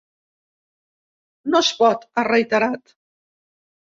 No 1.55 1.59
es 1.65 1.69
pot, 1.81 2.07
ha 2.15 2.23
reiterat. 2.29 2.95